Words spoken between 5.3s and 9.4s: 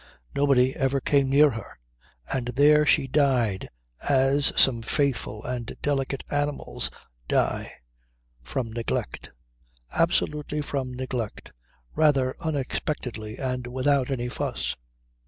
and delicate animals die from neglect,